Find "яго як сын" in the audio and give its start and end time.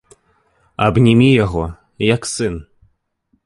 1.43-2.61